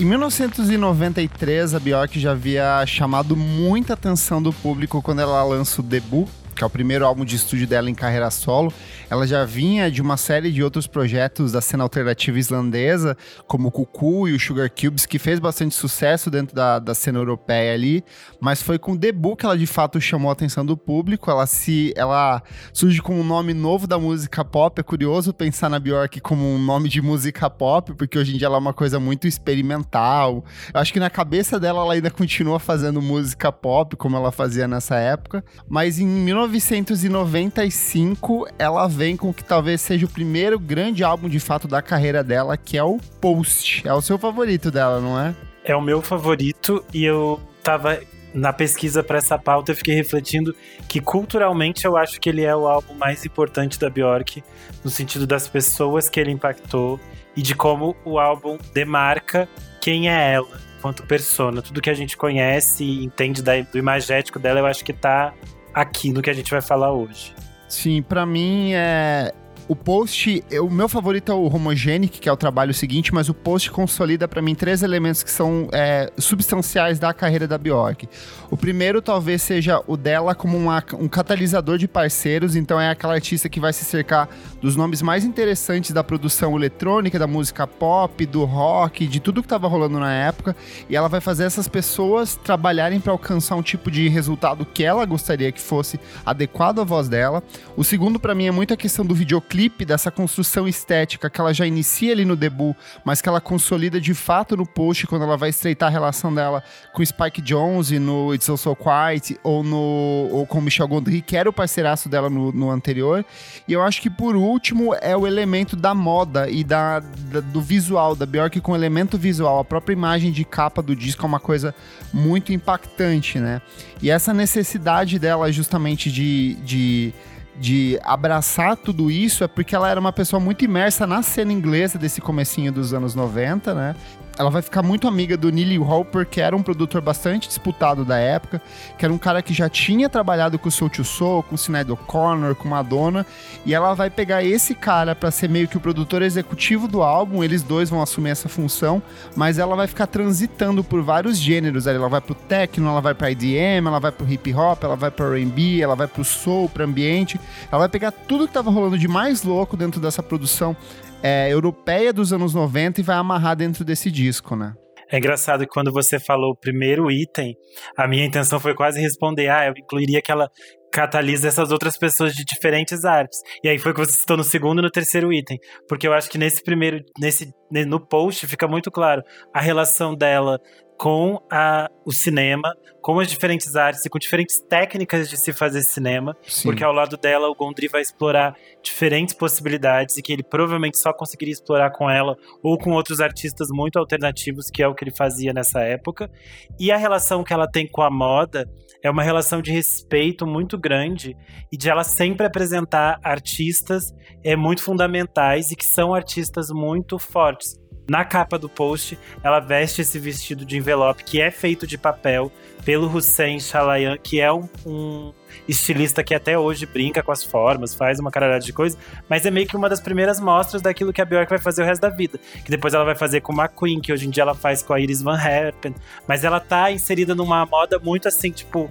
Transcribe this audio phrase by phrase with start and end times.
[0.00, 5.84] Em 1993, a Bjork já havia chamado muita atenção do público quando ela lança o
[5.84, 6.26] debut,
[6.56, 8.72] que é o primeiro álbum de estúdio dela em carreira solo.
[9.10, 13.16] Ela já vinha de uma série de outros projetos da cena alternativa islandesa,
[13.46, 17.18] como o Cuckoo e o Sugar Cubes, que fez bastante sucesso dentro da, da cena
[17.18, 18.04] europeia ali,
[18.40, 21.30] mas foi com o debut que ela de fato chamou a atenção do público.
[21.30, 24.80] Ela se ela surge com um nome novo da música pop.
[24.80, 28.46] É curioso pensar na Björk como um nome de música pop, porque hoje em dia
[28.46, 30.44] ela é uma coisa muito experimental.
[30.72, 34.68] Eu acho que na cabeça dela ela ainda continua fazendo música pop, como ela fazia
[34.68, 40.58] nessa época, mas em 19 1995, ela vem com o que talvez seja o primeiro
[40.58, 43.88] grande álbum de fato da carreira dela, que é o Post.
[43.88, 45.34] É o seu favorito dela, não é?
[45.64, 47.98] É o meu favorito e eu tava
[48.34, 50.54] na pesquisa para essa pauta eu fiquei refletindo
[50.86, 54.44] que culturalmente eu acho que ele é o álbum mais importante da Bjork,
[54.84, 57.00] no sentido das pessoas que ele impactou
[57.34, 59.48] e de como o álbum demarca
[59.80, 61.62] quem é ela quanto persona.
[61.62, 65.32] Tudo que a gente conhece e entende do imagético dela, eu acho que tá
[65.72, 67.34] aqui no que a gente vai falar hoje.
[67.70, 69.32] Sim, para mim é
[69.70, 73.34] o post, o meu favorito é o Homogenic, que é o trabalho seguinte, mas o
[73.34, 78.08] post consolida para mim três elementos que são é, substanciais da carreira da Bjork.
[78.50, 83.14] O primeiro talvez seja o dela como uma, um catalisador de parceiros, então é aquela
[83.14, 84.28] artista que vai se cercar
[84.60, 89.46] dos nomes mais interessantes da produção eletrônica, da música pop, do rock, de tudo que
[89.46, 90.56] estava rolando na época,
[90.88, 95.04] e ela vai fazer essas pessoas trabalharem para alcançar um tipo de resultado que ela
[95.04, 97.40] gostaria que fosse adequado à voz dela.
[97.76, 101.38] O segundo para mim é muito a questão do videoclipe clipe, dessa construção estética que
[101.38, 105.22] ela já inicia ali no debut, mas que ela consolida de fato no post quando
[105.22, 106.62] ela vai estreitar a relação dela
[106.94, 111.46] com Spike Jonze no It's Also Quiet ou, no, ou com Michel Gondry, que era
[111.46, 113.22] o parceiraço dela no, no anterior.
[113.68, 117.60] E eu acho que por último é o elemento da moda e da, da, do
[117.60, 119.58] visual da Bjork com elemento visual.
[119.58, 121.74] A própria imagem de capa do disco é uma coisa
[122.14, 123.60] muito impactante, né?
[124.00, 127.12] E essa necessidade dela justamente de, de
[127.60, 131.98] de abraçar tudo isso é porque ela era uma pessoa muito imersa na cena inglesa
[131.98, 133.94] desse comecinho dos anos 90, né?
[134.40, 138.16] Ela vai ficar muito amiga do Neely Hopper, que era um produtor bastante disputado da
[138.16, 138.62] época,
[138.96, 141.58] que era um cara que já tinha trabalhado com o Soul to Soul, com o
[141.58, 143.26] Sinead O'Connor, com Madonna,
[143.66, 147.44] e ela vai pegar esse cara para ser meio que o produtor executivo do álbum,
[147.44, 149.02] eles dois vão assumir essa função,
[149.36, 153.30] mas ela vai ficar transitando por vários gêneros, ela vai pro techno, ela vai para
[153.30, 156.82] IDM, ela vai pro hip hop, ela vai pro R&B, ela vai pro soul, pro
[156.82, 157.38] ambiente,
[157.70, 160.74] ela vai pegar tudo que tava rolando de mais louco dentro dessa produção
[161.22, 164.74] é, europeia dos anos 90 e vai amarrar dentro desse disco, né?
[165.12, 167.56] É engraçado que quando você falou o primeiro item,
[167.96, 170.48] a minha intenção foi quase responder: ah, eu incluiria que ela
[170.90, 173.40] catalisa essas outras pessoas de diferentes artes.
[173.62, 175.58] E aí foi que você citou no segundo e no terceiro item.
[175.88, 179.22] Porque eu acho que nesse primeiro, nesse, no post fica muito claro
[179.54, 180.58] a relação dela
[181.00, 185.80] com a, o cinema, com as diferentes artes e com diferentes técnicas de se fazer
[185.80, 186.68] cinema, Sim.
[186.68, 191.10] porque ao lado dela o Gondry vai explorar diferentes possibilidades e que ele provavelmente só
[191.10, 195.16] conseguiria explorar com ela ou com outros artistas muito alternativos, que é o que ele
[195.16, 196.30] fazia nessa época.
[196.78, 198.68] E a relação que ela tem com a moda
[199.02, 201.36] é uma relação de respeito muito grande
[201.72, 204.02] e de ela sempre apresentar artistas
[204.44, 207.78] é, muito fundamentais e que são artistas muito fortes.
[208.10, 212.50] Na capa do post, ela veste esse vestido de envelope que é feito de papel
[212.84, 215.32] pelo Hussein Chalayan, que é um, um
[215.68, 218.98] estilista que até hoje brinca com as formas, faz uma caralhada de coisa,
[219.28, 221.86] mas é meio que uma das primeiras mostras daquilo que a Björk vai fazer o
[221.86, 222.40] resto da vida.
[222.64, 224.92] Que depois ela vai fazer com a Queen, que hoje em dia ela faz com
[224.92, 225.94] a Iris Van Herpen.
[226.26, 228.90] Mas ela tá inserida numa moda muito assim, tipo,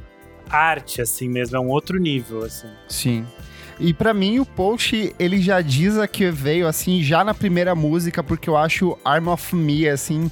[0.49, 2.69] arte, assim mesmo, é um outro nível, assim.
[2.87, 3.27] Sim.
[3.79, 8.21] E para mim o post ele já diz que veio assim já na primeira música
[8.21, 10.29] porque eu acho Arm of Me assim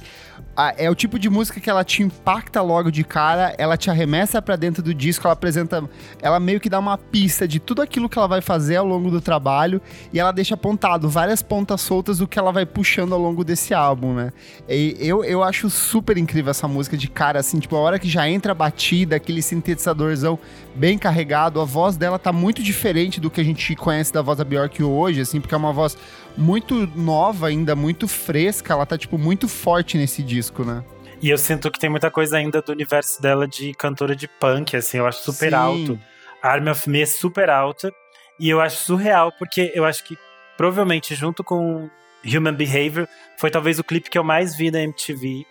[0.76, 4.42] é o tipo de música que ela te impacta logo de cara, ela te arremessa
[4.42, 5.88] para dentro do disco, ela apresenta,
[6.20, 9.10] ela meio que dá uma pista de tudo aquilo que ela vai fazer ao longo
[9.10, 9.80] do trabalho
[10.12, 13.72] e ela deixa apontado várias pontas soltas do que ela vai puxando ao longo desse
[13.72, 14.32] álbum, né?
[14.68, 18.08] E eu, eu acho super incrível essa música de cara, assim, tipo, a hora que
[18.08, 20.38] já entra a batida, aquele sintetizadorzão
[20.74, 24.38] bem carregado, a voz dela tá muito diferente do que a gente conhece da voz
[24.38, 25.96] da Bjork hoje, assim, porque é uma voz
[26.38, 30.84] muito nova ainda, muito fresca, ela tá, tipo, muito forte nesse disco, né?
[31.20, 34.76] E eu sinto que tem muita coisa ainda do universo dela de cantora de punk,
[34.76, 35.56] assim, eu acho super Sim.
[35.56, 36.00] alto.
[36.40, 37.92] A Army of Me é super alta.
[38.38, 40.16] E eu acho surreal, porque eu acho que
[40.56, 41.90] provavelmente junto com
[42.24, 45.44] Human Behavior foi talvez o clipe que eu mais vi na MTV.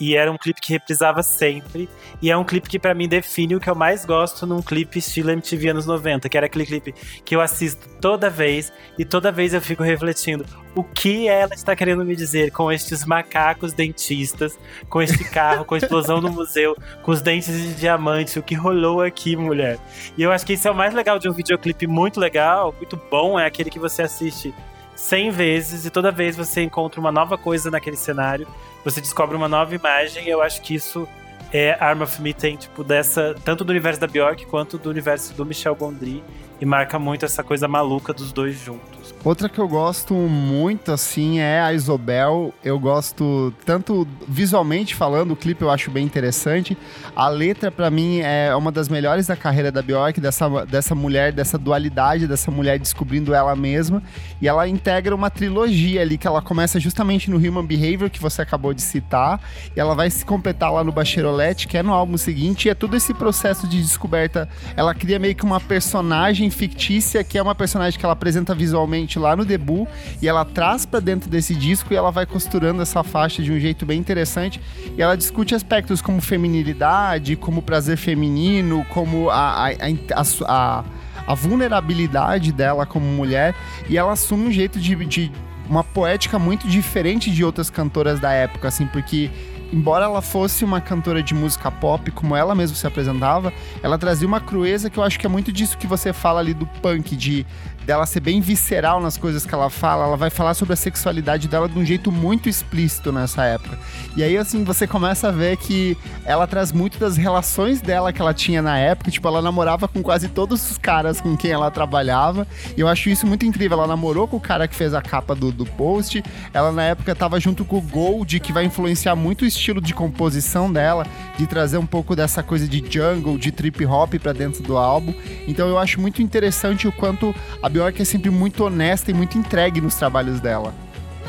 [0.00, 1.88] E era um clipe que reprisava sempre.
[2.20, 4.98] E é um clipe que para mim define o que eu mais gosto num clipe
[4.98, 6.94] estilo MTV anos 90, que era aquele clipe
[7.24, 10.44] que eu assisto toda vez e toda vez eu fico refletindo
[10.74, 14.58] o que ela está querendo me dizer com estes macacos dentistas,
[14.88, 18.54] com este carro, com a explosão no museu, com os dentes de diamante, o que
[18.54, 19.78] rolou aqui, mulher.
[20.16, 22.96] E eu acho que isso é o mais legal de um videoclipe muito legal, muito
[23.10, 24.54] bom, é aquele que você assiste
[24.94, 28.46] 100 vezes e toda vez você encontra uma nova coisa naquele cenário,
[28.84, 30.26] você descobre uma nova imagem.
[30.26, 31.08] E eu acho que isso
[31.52, 35.34] é Arm of Me tem tipo dessa tanto do universo da Bjork quanto do universo
[35.34, 36.22] do Michel Gondry
[36.60, 39.11] e marca muito essa coisa maluca dos dois juntos.
[39.24, 42.52] Outra que eu gosto muito, assim, é a Isobel.
[42.64, 46.76] Eu gosto tanto visualmente falando, o clipe eu acho bem interessante.
[47.14, 51.32] A letra, para mim, é uma das melhores da carreira da Bjork, dessa, dessa mulher,
[51.32, 54.02] dessa dualidade, dessa mulher descobrindo ela mesma.
[54.40, 58.42] E ela integra uma trilogia ali, que ela começa justamente no Human Behavior, que você
[58.42, 59.40] acabou de citar.
[59.76, 62.66] E ela vai se completar lá no Bachelorette, que é no álbum seguinte.
[62.66, 64.48] E é todo esse processo de descoberta.
[64.76, 69.11] Ela cria meio que uma personagem fictícia, que é uma personagem que ela apresenta visualmente
[69.18, 69.88] lá no debut
[70.20, 73.58] e ela traz para dentro desse disco e ela vai costurando essa faixa de um
[73.58, 74.60] jeito bem interessante
[74.96, 80.84] e ela discute aspectos como feminilidade, como prazer feminino, como a, a, a, a,
[81.26, 83.54] a vulnerabilidade dela como mulher
[83.88, 85.32] e ela assume um jeito de, de
[85.68, 89.30] uma poética muito diferente de outras cantoras da época, assim, porque
[89.72, 94.28] embora ela fosse uma cantora de música pop, como ela mesma se apresentava, ela trazia
[94.28, 97.16] uma crueza que eu acho que é muito disso que você fala ali do punk,
[97.16, 97.46] de
[97.86, 101.48] dela ser bem visceral nas coisas que ela fala, ela vai falar sobre a sexualidade
[101.48, 103.78] dela de um jeito muito explícito nessa época.
[104.16, 108.20] E aí, assim, você começa a ver que ela traz muito das relações dela que
[108.20, 109.10] ela tinha na época.
[109.10, 112.46] Tipo, ela namorava com quase todos os caras com quem ela trabalhava.
[112.76, 113.78] E eu acho isso muito incrível.
[113.78, 116.22] Ela namorou com o cara que fez a capa do, do post.
[116.52, 119.94] Ela, na época, tava junto com o Gold, que vai influenciar muito o estilo de
[119.94, 121.06] composição dela,
[121.38, 125.14] de trazer um pouco dessa coisa de jungle, de trip hop para dentro do álbum.
[125.48, 129.38] Então, eu acho muito interessante o quanto a Bjork é sempre muito honesta e muito
[129.38, 130.74] entregue nos trabalhos dela.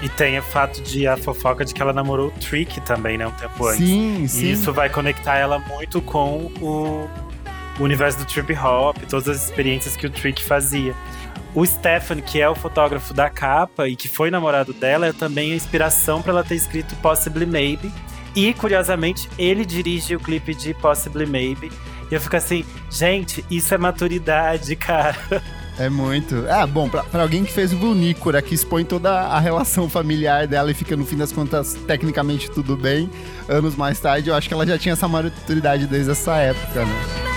[0.02, 3.26] E tem o fato de a fofoca de que ela namorou o Trick também, né?
[3.26, 3.88] Um tempo antes.
[3.88, 4.46] Sim, sim.
[4.46, 7.08] E isso vai conectar ela muito com o,
[7.80, 10.94] universo do trip hop, todas as experiências que o Trick fazia.
[11.56, 15.54] O Stefan, que é o fotógrafo da capa e que foi namorado dela, é também
[15.54, 17.90] a inspiração para ela ter escrito Possibly Maybe.
[18.36, 21.72] E, curiosamente, ele dirige o clipe de Possibly Maybe.
[22.12, 25.16] E eu fico assim, gente, isso é maturidade, cara.
[25.78, 26.46] É muito.
[26.50, 30.48] Ah, bom, pra, pra alguém que fez o Vulnícora, que expõe toda a relação familiar
[30.48, 33.10] dela e fica, no fim das contas, tecnicamente tudo bem,
[33.50, 37.33] anos mais tarde, eu acho que ela já tinha essa maturidade desde essa época, né?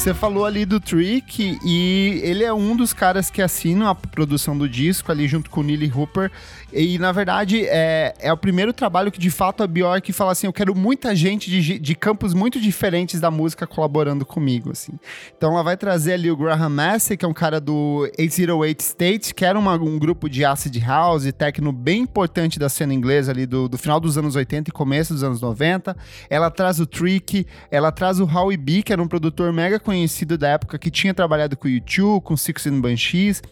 [0.00, 4.56] Você falou ali do Trick e ele é um dos caras que assinam a produção
[4.56, 6.32] do disco ali junto com o Neely Hooper.
[6.72, 10.46] E na verdade é, é o primeiro trabalho que de fato a Bjork fala assim:
[10.46, 14.70] eu quero muita gente de, de campos muito diferentes da música colaborando comigo.
[14.70, 14.92] assim.
[15.36, 19.34] Então ela vai trazer ali o Graham Massey, que é um cara do 808 State,
[19.34, 23.32] que era uma, um grupo de acid house e techno bem importante da cena inglesa
[23.32, 25.94] ali do, do final dos anos 80 e começo dos anos 90.
[26.30, 29.90] Ela traz o Trick, ela traz o Howie B, que era um produtor mega conhecido
[30.38, 33.42] da época que tinha trabalhado com o YouTube, com Six and Banshees.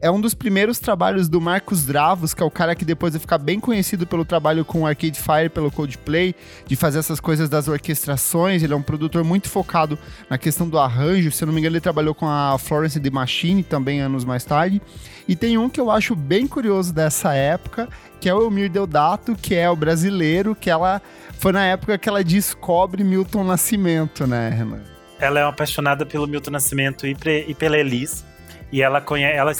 [0.00, 3.20] É um dos primeiros trabalhos do Marcos Dravos, que é o cara que depois vai
[3.20, 6.36] ficar bem conhecido pelo trabalho com o Arcade Fire, pelo Coldplay,
[6.66, 8.62] de fazer essas coisas das orquestrações.
[8.62, 9.98] Ele é um produtor muito focado
[10.30, 11.32] na questão do arranjo.
[11.32, 14.44] Se eu não me engano, ele trabalhou com a Florence The Machine também anos mais
[14.44, 14.80] tarde.
[15.26, 17.88] E tem um que eu acho bem curioso dessa época,
[18.20, 21.02] que é o Elmir Deodato, que é o brasileiro, que ela
[21.38, 24.97] foi na época que ela descobre Milton Nascimento, né, Renan?
[25.18, 28.24] Ela é apaixonada pelo Milton Nascimento e, pre, e pela Elise.
[28.70, 29.52] E ela conhece, ela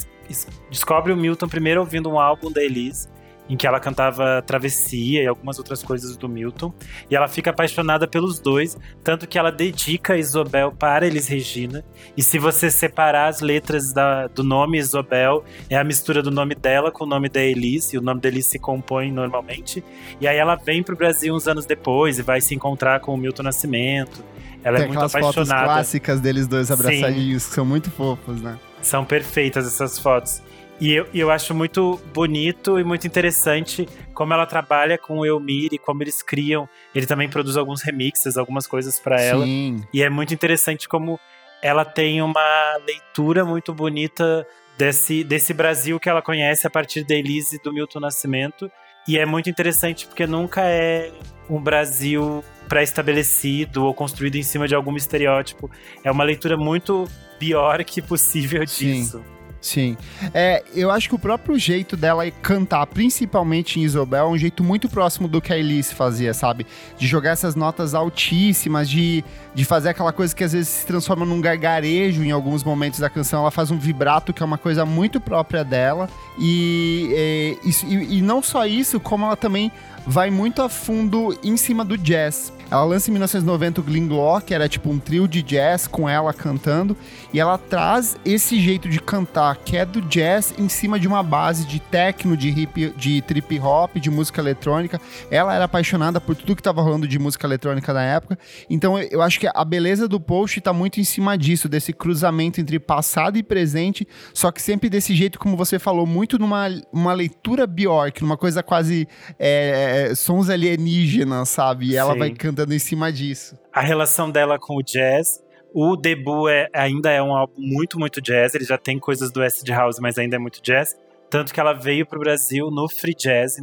[0.70, 3.08] descobre o Milton primeiro ouvindo um álbum da Elise,
[3.48, 6.72] em que ela cantava Travessia e algumas outras coisas do Milton.
[7.10, 11.82] E ela fica apaixonada pelos dois, tanto que ela dedica Isobel para Elis Regina.
[12.14, 16.54] E se você separar as letras da, do nome Isobel, é a mistura do nome
[16.54, 19.82] dela com o nome da Elis, e o nome da Elis se compõe normalmente.
[20.20, 23.14] E aí ela vem para o Brasil uns anos depois e vai se encontrar com
[23.14, 24.22] o Milton Nascimento.
[24.64, 25.32] Ela Tem é muito apaixonada.
[25.32, 27.48] fotos clássicas deles dois abraçadinhos, Sim.
[27.48, 28.58] que são muito fofos, né?
[28.82, 30.42] São perfeitas essas fotos.
[30.80, 35.70] E eu, eu acho muito bonito e muito interessante como ela trabalha com o Elmir
[35.72, 36.68] e como eles criam.
[36.94, 39.44] Ele também produz alguns remixes, algumas coisas para ela.
[39.46, 41.18] E é muito interessante como
[41.60, 44.46] ela tem uma leitura muito bonita
[44.76, 48.70] desse, desse Brasil que ela conhece a partir da Elise e do Milton Nascimento.
[49.08, 51.10] E é muito interessante porque nunca é
[51.48, 55.70] um Brasil pré-estabelecido ou construído em cima de algum estereótipo.
[56.04, 57.08] É uma leitura muito
[57.40, 59.18] Bjork possível disso.
[59.18, 59.38] Sim.
[59.60, 59.96] Sim.
[60.32, 64.62] É, eu acho que o próprio jeito dela cantar, principalmente em Isobel, é um jeito
[64.62, 66.66] muito próximo do que a Elise fazia, sabe?
[66.96, 69.24] De jogar essas notas altíssimas, de,
[69.54, 73.10] de fazer aquela coisa que às vezes se transforma num gargarejo em alguns momentos da
[73.10, 73.40] canção.
[73.40, 76.08] Ela faz um vibrato que é uma coisa muito própria dela.
[76.38, 79.72] E, é, e, e não só isso, como ela também
[80.08, 82.50] vai muito a fundo em cima do jazz.
[82.70, 86.34] Ela lança em 1990 o Glinglaw, que era tipo um trio de jazz com ela
[86.34, 86.96] cantando,
[87.32, 91.22] e ela traz esse jeito de cantar, que é do jazz, em cima de uma
[91.22, 95.00] base de techno, de, hip, de trip hop, de música eletrônica.
[95.30, 98.38] Ela era apaixonada por tudo que estava rolando de música eletrônica na época,
[98.68, 102.60] então eu acho que a beleza do post está muito em cima disso, desse cruzamento
[102.60, 107.14] entre passado e presente, só que sempre desse jeito, como você falou, muito numa uma
[107.14, 111.90] leitura Bjork, numa coisa quase é, sons alienígenas, sabe?
[111.90, 112.18] E ela Sim.
[112.18, 113.58] vai cantando em cima disso.
[113.72, 115.42] A relação dela com o jazz.
[115.74, 118.54] O debut é, ainda é um álbum muito, muito jazz.
[118.54, 120.96] Ele já tem coisas do acid house, mas ainda é muito jazz.
[121.30, 123.62] Tanto que ela veio pro Brasil no Free Jazz em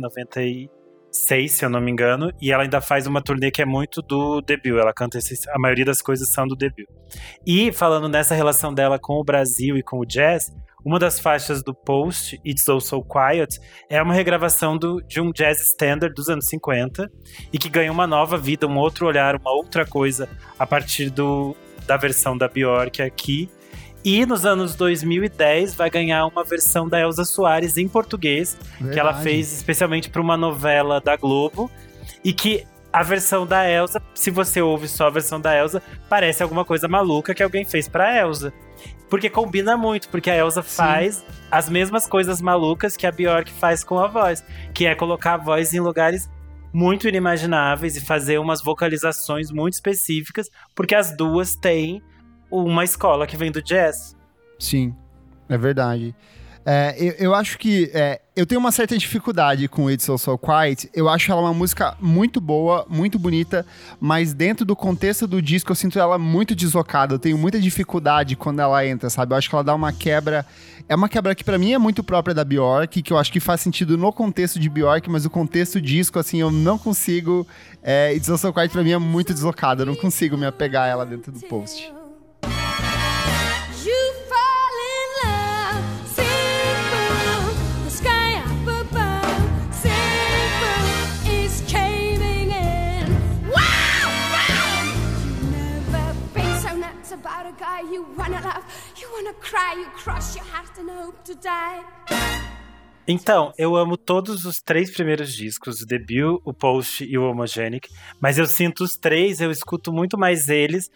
[1.15, 2.31] 96, se eu não me engano.
[2.41, 4.77] E ela ainda faz uma turnê que é muito do debut.
[4.77, 6.87] Ela canta esses, a maioria das coisas são do debut.
[7.45, 10.53] E falando nessa relação dela com o Brasil e com o jazz,
[10.83, 15.31] uma das faixas do post, It's All So Quiet, é uma regravação do, de um
[15.31, 17.09] jazz standard dos anos 50
[17.51, 20.29] e que ganha uma nova vida, um outro olhar, uma outra coisa
[20.59, 21.55] a partir do,
[21.87, 23.49] da versão da Bjork aqui.
[24.05, 28.93] E nos anos 2010 vai ganhar uma versão da Elza Soares em português, Verdade.
[28.93, 31.71] que ela fez especialmente para uma novela da Globo.
[32.23, 36.43] E que a versão da Elsa, se você ouve só a versão da Elsa, parece
[36.43, 38.53] alguma coisa maluca que alguém fez pra Elsa.
[39.09, 43.83] Porque combina muito, porque a Elsa faz as mesmas coisas malucas que a Bjork faz
[43.83, 46.29] com a voz, que é colocar a voz em lugares
[46.71, 52.03] muito inimagináveis e fazer umas vocalizações muito específicas, porque as duas têm
[52.49, 54.15] uma escola que vem do jazz.
[54.59, 54.95] Sim,
[55.49, 56.15] é verdade.
[56.67, 60.35] É, eu, eu, acho que é, eu tenho uma certa dificuldade com It's So So
[60.35, 60.89] Quiet.
[60.95, 63.63] Eu acho ela uma música muito boa, muito bonita,
[63.99, 67.13] mas dentro do contexto do disco eu sinto ela muito deslocada.
[67.13, 69.33] Eu tenho muita dificuldade quando ela entra, sabe?
[69.33, 70.43] Eu acho que ela dá uma quebra.
[70.89, 73.39] É uma quebra que para mim é muito própria da Bjork, que eu acho que
[73.39, 77.45] faz sentido no contexto de Bjork, mas o contexto disco, assim, eu não consigo.
[77.83, 79.83] É, It's So So Quiet pra mim é muito deslocada.
[79.83, 81.93] Eu não consigo me apegar a ela dentro do post.
[103.07, 107.89] Então, eu amo todos os três primeiros discos, o debut, o post e o homogenic,
[108.21, 110.91] mas eu sinto os três, eu escuto muito mais eles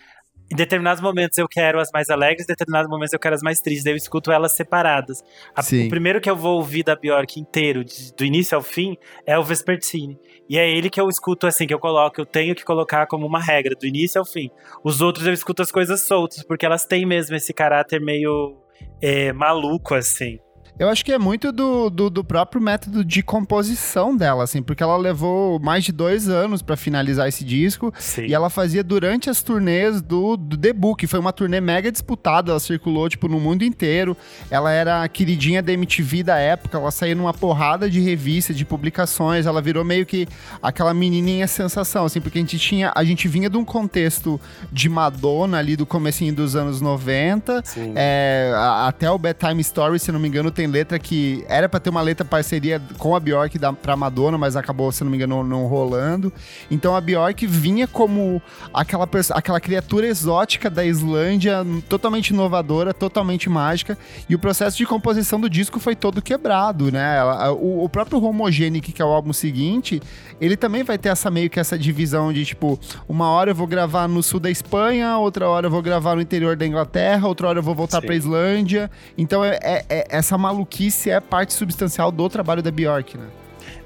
[0.52, 3.62] em determinados momentos eu quero as mais alegres, em determinados momentos eu quero as mais
[3.62, 3.86] tristes.
[3.86, 5.24] Eu escuto elas separadas.
[5.56, 8.98] A, o primeiro que eu vou ouvir da Bjork inteiro, de, do início ao fim,
[9.28, 10.18] é o Vespertine.
[10.50, 13.28] E é ele que eu escuto assim, que eu coloco, eu tenho que colocar como
[13.28, 14.50] uma regra, do início ao fim.
[14.84, 18.58] Os outros eu escuto as coisas soltas, porque elas têm mesmo esse caráter meio
[19.02, 20.40] é, maluco, assim.
[20.80, 24.82] Eu acho que é muito do, do, do, próprio método de composição dela, assim, porque
[24.82, 27.94] ela levou mais de dois anos para finalizar esse disco.
[28.00, 28.28] Sim.
[28.28, 32.52] E ela fazia durante as turnês do, do debut, que foi uma turnê mega disputada.
[32.52, 34.16] Ela circulou, tipo, no mundo inteiro.
[34.50, 36.78] Ela era a queridinha da MTV da época.
[36.78, 39.46] Ela saía numa porrada de revistas, de publicações.
[39.46, 40.30] Ela virou meio que
[40.64, 42.94] aquela menininha sensação, assim, porque a gente tinha.
[42.96, 44.40] A gente vinha de um contexto
[44.72, 47.64] de Madonna ali do comecinho dos anos 90.
[47.96, 48.54] É,
[48.86, 52.02] até o Bedtime Story, se não me engano, tem letra que era para ter uma
[52.02, 55.44] letra parceria com a Bjork da, pra Madonna, mas acabou, se não me engano, não,
[55.44, 56.32] não rolando.
[56.70, 58.42] Então a Bjork vinha como
[58.74, 63.98] aquela, aquela criatura exótica da Islândia, totalmente inovadora, totalmente mágica,
[64.28, 67.24] e o processo de composição do disco foi todo quebrado, né?
[67.52, 70.02] O, o próprio Homogenic, que é o álbum seguinte,
[70.40, 73.68] ele também vai ter essa meio que essa divisão de tipo, uma hora eu vou
[73.68, 77.48] gravar no sul da Espanha, outra hora eu vou gravar no interior da Inglaterra, outra
[77.50, 78.90] hora eu vou voltar pra Islândia.
[79.18, 83.28] Então é, é, é essa maluquice maluquice é parte substancial do trabalho da Bjork, né?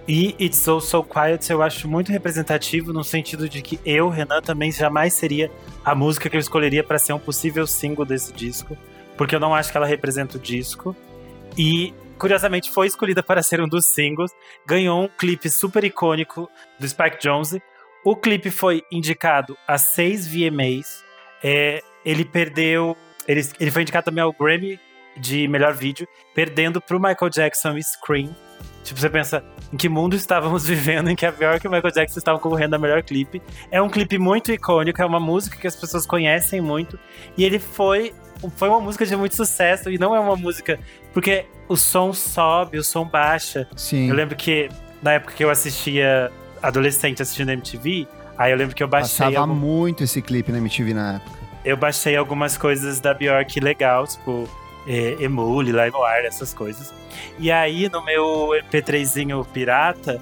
[0.07, 4.41] E It's So So Quiet eu acho muito representativo no sentido de que eu, Renan,
[4.41, 5.49] também jamais seria
[5.85, 8.77] a música que eu escolheria para ser um possível single desse disco,
[9.17, 10.95] porque eu não acho que ela representa o disco.
[11.57, 14.31] E curiosamente foi escolhida para ser um dos singles,
[14.65, 16.49] ganhou um clipe super icônico
[16.79, 17.61] do Spike Jonze.
[18.03, 21.03] O clipe foi indicado a seis VMAs.
[21.41, 22.97] É, ele perdeu.
[23.25, 24.77] Ele, ele foi indicado também ao Grammy
[25.17, 28.35] de melhor vídeo, perdendo pro Michael Jackson Scream.
[28.83, 31.93] Tipo, você pensa, em que mundo estávamos vivendo em que a Bjork e o Michael
[31.93, 33.41] Jackson estavam concorrendo a melhor clipe.
[33.71, 36.99] É um clipe muito icônico, é uma música que as pessoas conhecem muito.
[37.37, 38.13] E ele foi,
[38.55, 40.79] foi uma música de muito sucesso e não é uma música.
[41.13, 43.67] Porque o som sobe, o som baixa.
[43.75, 44.09] Sim.
[44.09, 44.69] Eu lembro que
[45.01, 49.25] na época que eu assistia, adolescente assistindo MTV, aí eu lembro que eu baixei.
[49.25, 49.55] Passava algum...
[49.55, 51.39] muito esse clipe na MTV na época.
[51.63, 54.49] Eu baixei algumas coisas da Bjork legal, tipo
[54.87, 56.93] é, Emule, LimeWire, essas coisas.
[57.39, 60.21] E aí, no meu MP3zinho pirata,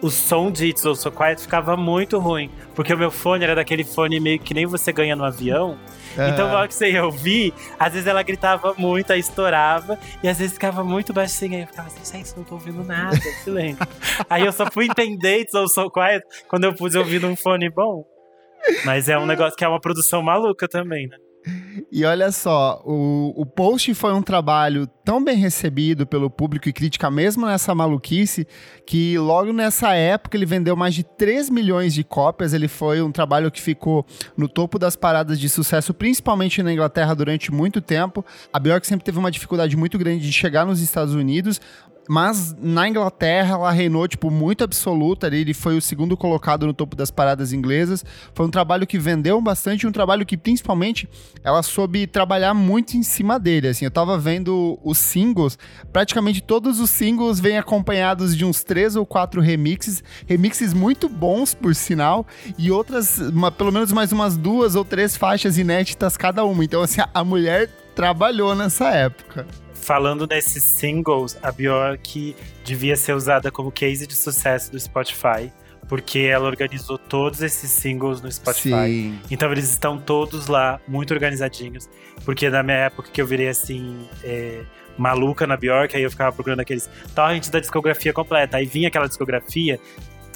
[0.00, 2.50] o som de It's Also Quiet ficava muito ruim.
[2.74, 5.78] Porque o meu fone era daquele fone meio que nem você ganha no avião.
[6.16, 6.28] Uhum.
[6.28, 10.28] Então, na hora que você ia ouvir, às vezes ela gritava muito, aí estourava, e
[10.28, 11.58] às vezes ficava muito baixinha.
[11.58, 13.86] Aí eu ficava assim, gente, não tô ouvindo nada, silêncio.
[14.28, 18.04] aí eu só fui entender It's Also Quiet quando eu pude ouvir num fone bom.
[18.84, 21.16] Mas é um negócio que é uma produção maluca também, né?
[21.92, 26.72] E olha só, o, o post foi um trabalho tão bem recebido pelo público e
[26.72, 28.46] crítica, mesmo nessa maluquice,
[28.84, 32.52] que logo nessa época ele vendeu mais de 3 milhões de cópias.
[32.52, 34.04] Ele foi um trabalho que ficou
[34.36, 38.24] no topo das paradas de sucesso, principalmente na Inglaterra, durante muito tempo.
[38.52, 41.60] A Björk sempre teve uma dificuldade muito grande de chegar nos Estados Unidos,
[42.08, 45.40] mas na Inglaterra ela reinou, tipo, muito absoluta ali.
[45.40, 48.04] Ele foi o segundo colocado no topo das paradas inglesas.
[48.34, 51.08] Foi um trabalho que vendeu bastante, um trabalho que principalmente
[51.42, 53.68] ela soube trabalhar muito em cima dele.
[53.68, 55.58] Assim, eu tava vendo os singles,
[55.92, 61.54] praticamente todos os singles vêm acompanhados de uns três ou quatro remixes, remixes muito bons,
[61.54, 62.26] por sinal,
[62.58, 66.64] e outras, uma, pelo menos mais umas duas ou três faixas inéditas cada uma.
[66.64, 69.46] Então, assim, a mulher trabalhou nessa época
[69.86, 75.52] falando nesses singles, a Bjork devia ser usada como case de sucesso do Spotify.
[75.88, 78.88] Porque ela organizou todos esses singles no Spotify.
[78.88, 79.20] Sim.
[79.30, 81.88] Então eles estão todos lá, muito organizadinhos.
[82.24, 84.64] Porque na minha época que eu virei assim, é,
[84.98, 88.56] maluca na Bjork, aí eu ficava procurando aqueles torrents da discografia completa.
[88.56, 89.78] Aí vinha aquela discografia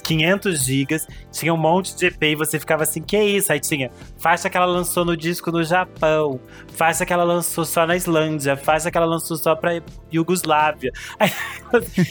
[0.01, 3.51] 500 gigas, tinha um monte de EP e você ficava assim, que isso?
[3.51, 6.39] Aí tinha faixa que ela lançou no disco no Japão,
[6.75, 9.81] faixa que ela lançou só na Islândia, faixa que ela lançou só pra
[10.11, 10.91] Iugoslávia.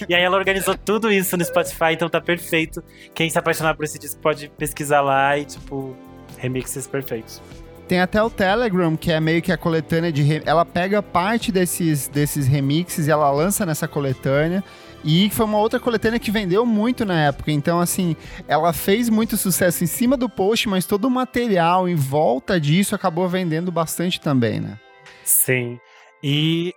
[0.09, 2.83] E aí ela organizou tudo isso no Spotify, então tá perfeito.
[3.15, 5.95] Quem se apaixonar por esse disco pode pesquisar lá e, tipo,
[6.39, 7.43] remixes perfeitos.
[7.91, 10.41] Tem até o Telegram, que é meio que a coletânea de.
[10.47, 14.63] Ela pega parte desses, desses remixes e ela lança nessa coletânea.
[15.05, 17.51] E foi uma outra coletânea que vendeu muito na época.
[17.51, 21.95] Então, assim, ela fez muito sucesso em cima do post, mas todo o material em
[21.95, 24.79] volta disso acabou vendendo bastante também, né?
[25.25, 25.79] Sim.
[26.23, 26.75] E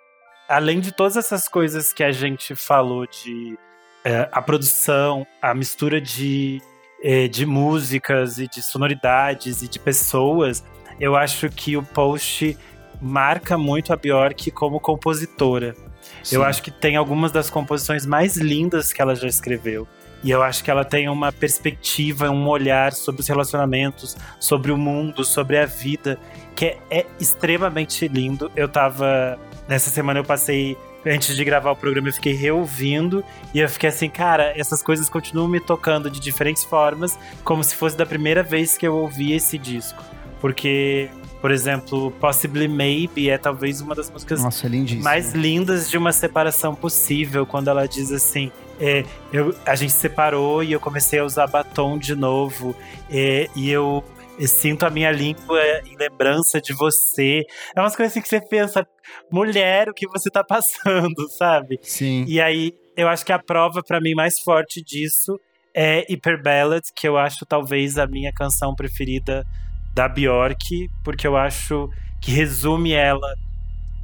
[0.47, 3.57] além de todas essas coisas que a gente falou de
[4.05, 6.62] é, a produção, a mistura de,
[7.03, 10.63] é, de músicas e de sonoridades e de pessoas,
[10.99, 12.57] eu acho que o post
[13.01, 15.75] marca muito a Bjork como compositora.
[16.23, 16.38] Sim.
[16.38, 19.88] Eu acho que tem algumas das composições mais lindas que ela já escreveu.
[20.23, 24.77] E eu acho que ela tem uma perspectiva, um olhar sobre os relacionamentos, sobre o
[24.77, 26.17] mundo, sobre a vida,
[26.55, 28.49] que é, é extremamente lindo.
[28.55, 29.38] Eu tava.
[29.67, 33.89] Nessa semana eu passei antes de gravar o programa, eu fiquei reouvindo e eu fiquei
[33.89, 38.41] assim, cara, essas coisas continuam me tocando de diferentes formas, como se fosse da primeira
[38.41, 40.01] vez que eu ouvi esse disco.
[40.39, 41.09] Porque
[41.43, 46.13] por exemplo, Possibly Maybe é talvez uma das músicas Nossa, é mais lindas de uma
[46.13, 51.25] separação possível, quando ela diz assim: é, eu, a gente separou e eu comecei a
[51.25, 52.73] usar batom de novo,
[53.12, 54.01] é, e eu,
[54.47, 57.41] sinto a minha língua em lembrança de você.
[57.75, 58.88] É umas coisas assim que você pensa,
[59.29, 61.77] mulher, o que você tá passando, sabe?
[61.82, 62.23] Sim.
[62.25, 65.38] E aí, eu acho que a prova para mim mais forte disso
[65.75, 69.45] é Hyper Ballad, que eu acho talvez a minha canção preferida
[69.93, 73.36] da Bjork, porque eu acho que resume ela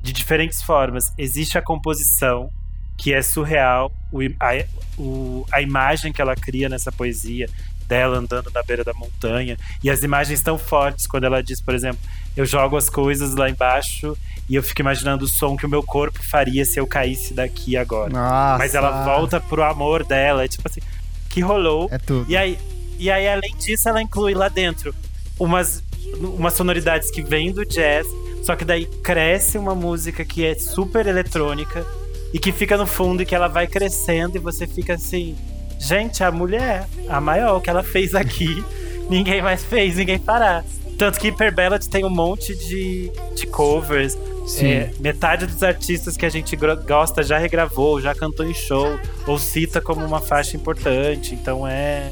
[0.02, 1.12] de diferentes formas.
[1.17, 2.49] Existe a composição,
[2.97, 4.65] que é surreal, o, a,
[4.97, 7.47] o, a imagem que ela cria nessa poesia
[7.88, 9.58] dela andando na beira da montanha.
[9.84, 11.99] E as imagens tão fortes quando ela diz, por exemplo,
[12.38, 14.15] eu jogo as coisas lá embaixo
[14.47, 17.75] e eu fico imaginando o som que o meu corpo faria se eu caísse daqui
[17.75, 18.12] agora.
[18.12, 18.58] Nossa.
[18.60, 20.82] Mas ela volta pro amor dela, é tipo assim,
[21.30, 21.88] que rolou.
[21.91, 22.30] É tudo.
[22.30, 22.60] E aí,
[22.97, 24.93] e aí além disso, ela inclui lá dentro
[25.39, 25.82] umas,
[26.17, 28.06] umas sonoridades que vêm do jazz,
[28.43, 31.86] só que daí cresce uma música que é super eletrônica
[32.34, 35.36] e que fica no fundo e que ela vai crescendo e você fica assim,
[35.80, 38.63] gente, a mulher, a maior que ela fez aqui,
[39.10, 40.63] ninguém mais fez, ninguém parar.
[40.97, 44.17] Tanto que Hyper Ballad tem um monte de, de covers.
[44.60, 49.38] É, metade dos artistas que a gente gosta já regravou, já cantou em show, ou
[49.38, 51.36] cita como uma faixa importante.
[51.36, 52.12] Então é,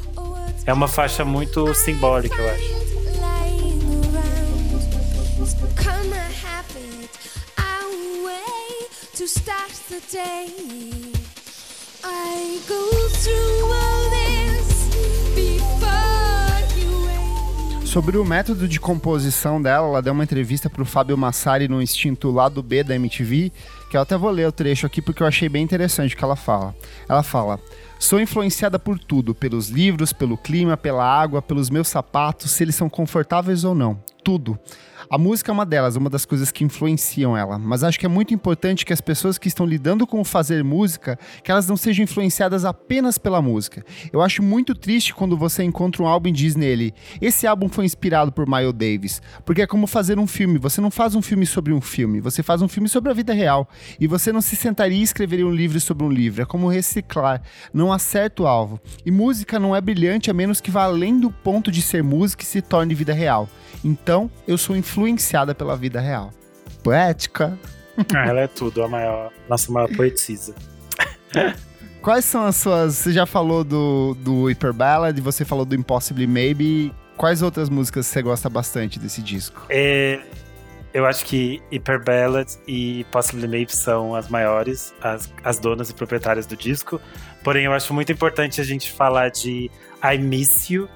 [0.66, 2.77] é uma faixa muito simbólica, eu acho.
[9.98, 10.48] The day.
[12.04, 14.90] I go through all this
[15.34, 21.18] before you Sobre o método de composição dela, ela deu uma entrevista para o Fábio
[21.18, 23.52] Massari no Instinto Lado B da MTV,
[23.90, 26.24] que eu até vou ler o trecho aqui porque eu achei bem interessante o que
[26.24, 26.76] ela fala.
[27.10, 27.60] Ela fala:
[27.98, 32.76] Sou influenciada por tudo, pelos livros, pelo clima, pela água, pelos meus sapatos, se eles
[32.76, 34.00] são confortáveis ou não.
[34.24, 34.60] Tudo.
[35.10, 38.10] A música é uma delas, uma das coisas que influenciam ela, mas acho que é
[38.10, 42.04] muito importante que as pessoas que estão lidando com fazer música, que elas não sejam
[42.04, 43.86] influenciadas apenas pela música.
[44.12, 47.86] Eu acho muito triste quando você encontra um álbum e diz nele, esse álbum foi
[47.86, 51.46] inspirado por Miles Davis, porque é como fazer um filme, você não faz um filme
[51.46, 54.56] sobre um filme, você faz um filme sobre a vida real, e você não se
[54.56, 57.42] sentaria e escreveria um livro sobre um livro, é como reciclar,
[57.74, 58.80] não acerta o alvo.
[59.06, 62.44] E música não é brilhante a menos que vá além do ponto de ser música
[62.44, 63.50] e se torne vida real.
[63.84, 66.32] Então, eu sou influenciada pela vida real.
[66.82, 67.60] Poética.
[68.14, 70.56] Ah, ela é tudo, a maior, nossa maior poetisa.
[72.02, 72.96] Quais são as suas.
[72.96, 76.94] Você já falou do, do Hyper Ballad, você falou do Impossibly Maybe.
[77.18, 79.66] Quais outras músicas você gosta bastante desse disco?
[79.70, 80.22] É,
[80.94, 85.94] eu acho que Hyper Ballad e Possibly Maybe são as maiores, as, as donas e
[85.94, 87.02] proprietárias do disco.
[87.44, 89.70] Porém, eu acho muito importante a gente falar de
[90.04, 90.88] I Miss You,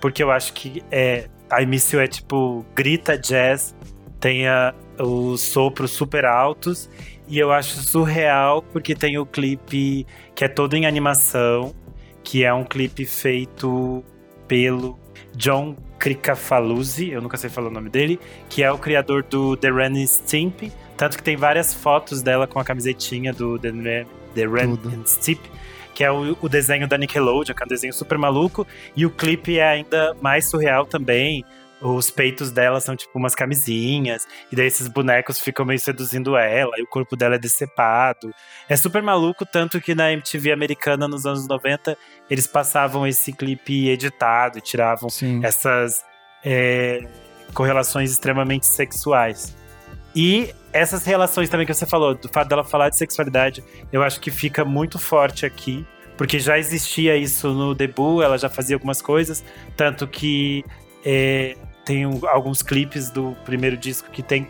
[0.00, 3.74] porque eu acho que é, a início é tipo grita jazz,
[4.18, 6.88] tem a, os sopros super altos
[7.26, 11.74] e eu acho surreal porque tem o clipe que é todo em animação,
[12.22, 14.04] que é um clipe feito
[14.46, 14.98] pelo
[15.34, 19.70] John Kricafaluzzi, eu nunca sei falar o nome dele, que é o criador do The
[19.70, 24.78] Ren Stimp, tanto que tem várias fotos dela com a camisetinha do The, The Ren
[25.06, 25.40] Stimp
[25.94, 29.10] que é o, o, desenho da Nickelodeon, que é um desenho super maluco, e o
[29.10, 31.44] clipe é ainda mais surreal também.
[31.82, 36.72] Os peitos dela são tipo umas camisinhas, e daí esses bonecos ficam meio seduzindo ela,
[36.78, 38.30] e o corpo dela é decepado.
[38.68, 41.96] É super maluco, tanto que na MTV americana nos anos 90
[42.28, 45.40] eles passavam esse clipe editado e tiravam Sim.
[45.42, 46.04] essas
[46.44, 47.08] é,
[47.54, 49.56] correlações extremamente sexuais.
[50.14, 54.20] E essas relações também que você falou, do fato dela falar de sexualidade, eu acho
[54.20, 59.00] que fica muito forte aqui, porque já existia isso no debut, ela já fazia algumas
[59.00, 59.44] coisas,
[59.76, 60.64] tanto que
[61.04, 64.46] é, tem alguns clipes do primeiro disco que tem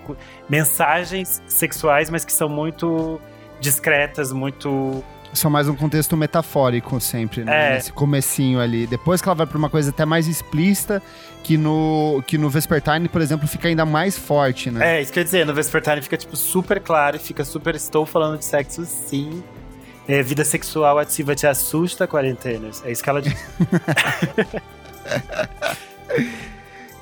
[0.48, 3.20] mensagens sexuais, mas que são muito
[3.60, 7.72] discretas, muito são mais um contexto metafórico sempre, né?
[7.72, 7.74] É.
[7.74, 8.86] Nesse comecinho ali.
[8.86, 11.02] Depois que ela vai pra uma coisa até mais explícita,
[11.42, 14.98] que no, que no Vespertine, por exemplo, fica ainda mais forte, né?
[14.98, 18.38] É, isso quer dizer, no Vespertine fica, tipo, super claro e fica super, estou falando
[18.38, 19.42] de sexo sim.
[20.08, 22.82] É, vida sexual ativa te assusta, quarentenas.
[22.84, 23.34] É isso que ela diz.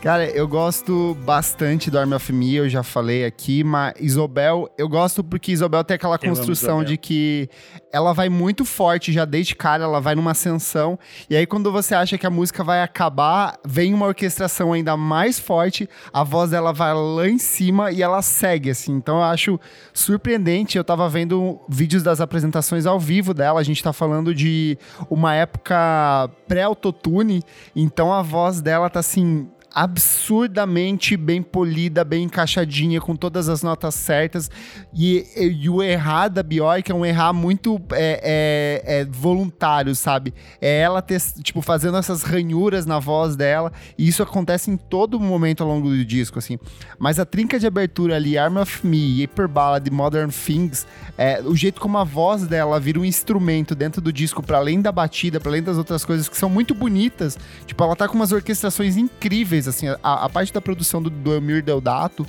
[0.01, 4.89] Cara, eu gosto bastante do Army of Me, eu já falei aqui, mas Isobel, eu
[4.89, 7.51] gosto porque Isobel tem aquela construção de que
[7.93, 10.97] ela vai muito forte já desde cara, ela vai numa ascensão,
[11.29, 15.37] e aí quando você acha que a música vai acabar, vem uma orquestração ainda mais
[15.41, 18.93] forte, a voz dela vai lá em cima e ela segue, assim.
[18.93, 19.59] Então eu acho
[19.93, 24.79] surpreendente, eu tava vendo vídeos das apresentações ao vivo dela, a gente tá falando de
[25.11, 27.43] uma época pré-autotune,
[27.75, 33.95] então a voz dela tá assim absurdamente bem polida, bem encaixadinha, com todas as notas
[33.95, 34.51] certas.
[34.95, 40.35] E, e o errar da Bjork é um errar muito é, é, é voluntário, sabe?
[40.61, 43.73] É ela ter, tipo, fazendo essas ranhuras na voz dela.
[43.97, 46.59] E isso acontece em todo momento ao longo do disco, assim.
[46.99, 51.43] Mas a trinca de abertura ali, Arm of Me, Hyper Ballad e Modern Things, é,
[51.43, 54.91] o jeito como a voz dela vira um instrumento dentro do disco, para além da
[54.91, 57.39] batida, para além das outras coisas que são muito bonitas.
[57.67, 61.33] Tipo, ela tá com umas orquestrações incríveis assim, a, a parte da produção do, do
[61.33, 62.27] Elmir Deodato,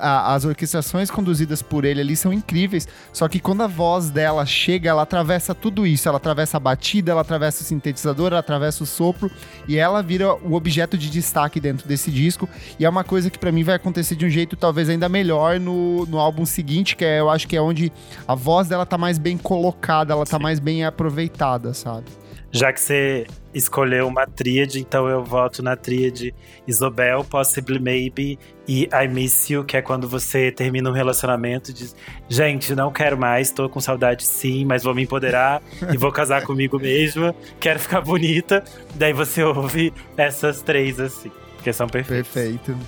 [0.00, 4.46] a, as orquestrações conduzidas por ele ali são incríveis, só que quando a voz dela
[4.46, 8.82] chega, ela atravessa tudo isso, ela atravessa a batida, ela atravessa o sintetizador, ela atravessa
[8.82, 9.30] o sopro,
[9.68, 13.38] e ela vira o objeto de destaque dentro desse disco, e é uma coisa que
[13.38, 17.04] para mim vai acontecer de um jeito talvez ainda melhor no, no álbum seguinte, que
[17.04, 17.92] é, eu acho que é onde
[18.26, 22.23] a voz dela tá mais bem colocada, ela tá mais bem aproveitada, sabe?
[22.54, 26.32] Já que você escolheu uma tríade, então eu voto na tríade
[26.68, 28.38] Isobel, Possibly Maybe
[28.68, 31.96] e I Miss You, que é quando você termina um relacionamento e diz:
[32.28, 35.60] Gente, não quero mais, tô com saudade sim, mas vou me empoderar
[35.92, 38.62] e vou casar comigo mesma, quero ficar bonita.
[38.94, 42.28] Daí você ouve essas três assim, que são perfeitas.
[42.28, 42.78] Perfeito.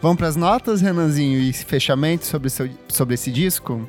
[0.00, 3.84] Vamos para as notas, Renanzinho, e fechamento sobre, seu, sobre esse disco?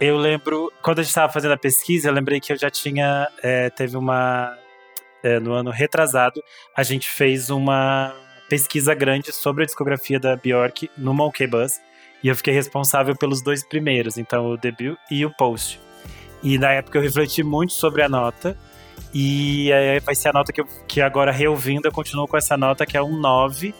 [0.00, 3.28] Eu lembro, quando a gente estava fazendo a pesquisa, eu lembrei que eu já tinha.
[3.42, 4.56] É, teve uma
[5.22, 6.42] é, no ano retrasado,
[6.76, 8.14] a gente fez uma
[8.48, 11.80] pesquisa grande sobre a discografia da Bjork no Monkey Bus.
[12.22, 15.80] E eu fiquei responsável pelos dois primeiros, então o debut e o post.
[16.42, 18.56] E na época eu refleti muito sobre a nota.
[19.14, 22.56] E é, vai ser a nota que, eu, que agora reouvindo eu continuo com essa
[22.56, 23.74] nota que é um 9.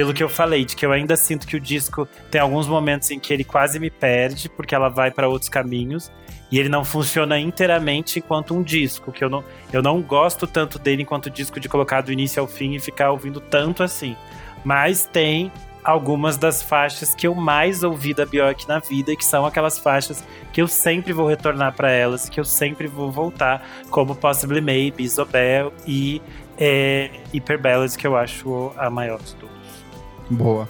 [0.00, 3.10] Pelo que eu falei, de que eu ainda sinto que o disco tem alguns momentos
[3.10, 6.10] em que ele quase me perde, porque ela vai para outros caminhos.
[6.50, 10.78] E ele não funciona inteiramente enquanto um disco, que eu não, eu não gosto tanto
[10.78, 14.16] dele enquanto disco de colocar do início ao fim e ficar ouvindo tanto assim.
[14.64, 15.52] Mas tem
[15.84, 20.24] algumas das faixas que eu mais ouvi da Bjork na vida, que são aquelas faixas
[20.50, 25.04] que eu sempre vou retornar para elas, que eu sempre vou voltar, como Possibly Maybe,
[25.04, 26.22] Isobel e
[26.56, 29.59] é, Hyper Ballads, que eu acho a maior de todos.
[30.30, 30.68] Boa.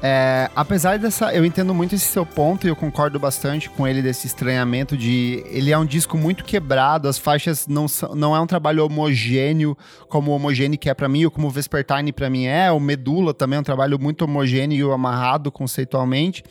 [0.00, 1.32] É, apesar dessa.
[1.32, 5.44] Eu entendo muito esse seu ponto e eu concordo bastante com ele desse estranhamento de.
[5.48, 9.76] Ele é um disco muito quebrado, as faixas não, são, não é um trabalho homogêneo
[10.08, 12.70] como o homogêneo que é para mim, ou como o Vespertine para mim é.
[12.72, 16.42] O Medula também é um trabalho muito homogêneo e amarrado conceitualmente.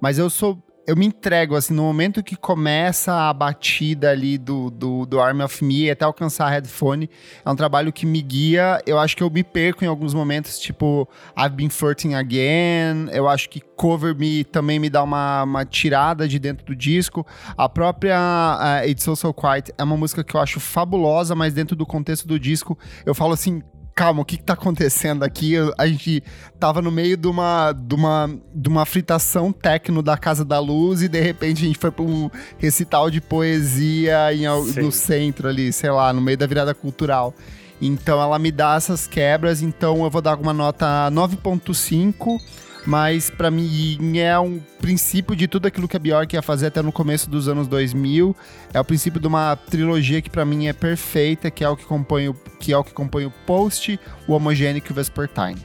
[0.00, 4.70] Mas eu sou eu me entrego, assim, no momento que começa a batida ali do,
[4.70, 7.10] do, do Army of Me até alcançar a headphone,
[7.44, 8.80] é um trabalho que me guia.
[8.86, 13.08] Eu acho que eu me perco em alguns momentos, tipo I've Been Flirting Again.
[13.10, 17.26] Eu acho que Cover Me também me dá uma, uma tirada de dentro do disco.
[17.56, 21.52] A própria uh, It's So So Quiet é uma música que eu acho fabulosa, mas
[21.52, 23.60] dentro do contexto do disco, eu falo assim,
[23.96, 25.54] calma, o que, que tá acontecendo aqui?
[25.78, 26.22] A gente
[26.60, 31.00] tava no meio de uma, de uma, de uma fritação tecno da Casa da Luz
[31.00, 34.44] e de repente a gente foi pra um recital de poesia em,
[34.82, 37.34] no centro ali, sei lá, no meio da virada cultural.
[37.80, 42.38] Então ela me dá essas quebras, então eu vou dar uma nota 9.5
[42.86, 46.80] mas para mim é um princípio de tudo aquilo que a Bjork ia fazer até
[46.80, 48.34] no começo dos anos 2000.
[48.72, 51.84] É o princípio de uma trilogia que para mim é perfeita, que é o que
[51.84, 55.58] compõe o, que é o que compõe o Post, o Homogenic e o Vespertine.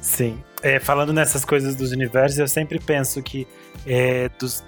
[0.00, 0.38] Sim.
[0.62, 3.46] É, falando nessas coisas dos universos, eu sempre penso que
[3.86, 4.62] é, dos,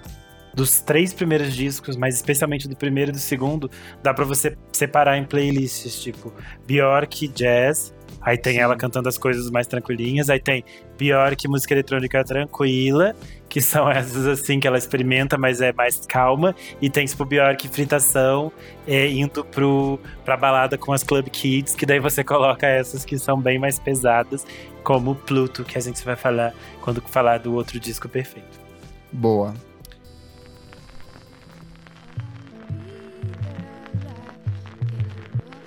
[0.53, 3.69] dos três primeiros discos, mas especialmente do primeiro e do segundo,
[4.01, 6.33] dá para você separar em playlists, tipo
[6.65, 8.59] Bjork Jazz, Aí tem Sim.
[8.59, 10.29] ela cantando as coisas mais tranquilinhas.
[10.29, 10.63] Aí tem
[11.35, 13.13] que música eletrônica tranquila,
[13.49, 16.55] que são essas assim que ela experimenta, mas é mais calma.
[16.81, 18.51] E tem tipo que fritação,
[18.87, 23.19] é, indo pro, pra balada com as Club Kids, que daí você coloca essas que
[23.19, 24.45] são bem mais pesadas,
[24.83, 28.61] como Pluto, que a gente vai falar quando falar do outro disco perfeito.
[29.11, 29.53] Boa.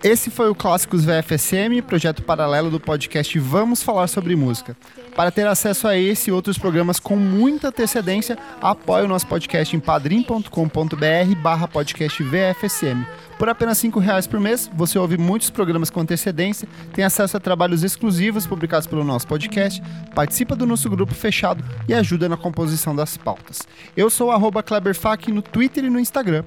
[0.06, 4.76] Esse foi o Clássicos VFSM, projeto paralelo do podcast Vamos Falar Sobre Música.
[5.16, 9.74] Para ter acesso a esse e outros programas com muita antecedência, apoie o nosso podcast
[9.74, 13.04] em padrim.com.br barra podcast VFSM.
[13.36, 17.40] Por apenas R$ reais por mês, você ouve muitos programas com antecedência, tem acesso a
[17.40, 19.82] trabalhos exclusivos publicados pelo nosso podcast,
[20.14, 23.66] participa do nosso grupo fechado e ajuda na composição das pautas.
[23.96, 26.44] Eu sou o no Twitter e no Instagram.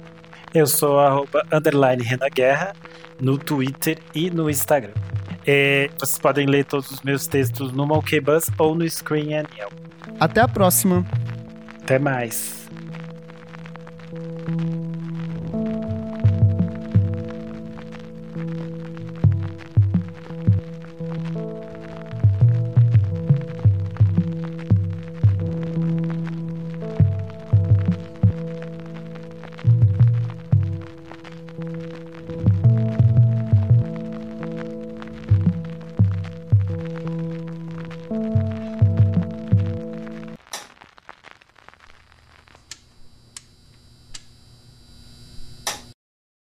[0.52, 2.72] Eu sou arroba underline Renan Guerra
[3.20, 4.94] no Twitter e no Instagram.
[5.46, 9.70] É, vocês podem ler todos os meus textos no Monkey Bus ou no Screen Yell.
[10.18, 11.06] Até a próxima.
[11.82, 12.68] Até mais.